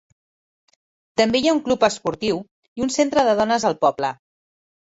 També 1.21 1.41
hi 1.41 1.51
ha 1.51 1.53
un 1.57 1.61
club 1.69 1.85
esportiu 1.89 2.41
i 2.81 2.87
un 2.87 2.93
centre 2.99 3.27
de 3.29 3.39
dones 3.43 3.67
al 3.71 3.81
poble. 3.87 4.11